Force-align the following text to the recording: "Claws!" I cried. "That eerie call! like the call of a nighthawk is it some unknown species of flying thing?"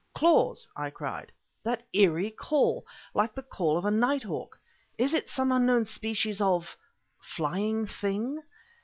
"Claws!" 0.15 0.67
I 0.75 0.89
cried. 0.89 1.31
"That 1.63 1.85
eerie 1.93 2.31
call! 2.31 2.87
like 3.13 3.35
the 3.35 3.43
call 3.43 3.77
of 3.77 3.85
a 3.85 3.91
nighthawk 3.91 4.59
is 4.97 5.13
it 5.13 5.29
some 5.29 5.51
unknown 5.51 5.85
species 5.85 6.41
of 6.41 6.75
flying 7.19 7.85
thing?" 7.85 8.41